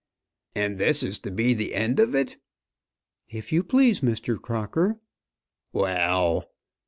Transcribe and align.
"And 0.55 0.79
this 0.79 1.03
is 1.03 1.19
to 1.19 1.29
be 1.29 1.53
the 1.53 1.75
end 1.75 1.99
of 1.99 2.15
it?" 2.15 2.37
"If 3.29 3.51
you 3.51 3.63
please, 3.63 4.01
Mr. 4.01 4.41
Crocker." 4.41 4.97
"Well!" 5.73 6.47